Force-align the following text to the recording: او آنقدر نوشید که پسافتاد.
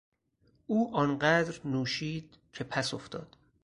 او 0.67 0.95
آنقدر 0.95 1.59
نوشید 1.65 2.37
که 2.53 2.63
پسافتاد. 2.63 3.37